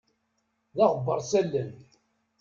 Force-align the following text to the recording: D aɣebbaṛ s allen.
D 0.75 0.77
aɣebbaṛ 0.85 1.19
s 1.29 1.31
allen. 1.39 1.71